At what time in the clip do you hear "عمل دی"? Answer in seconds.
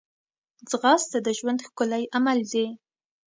2.15-2.65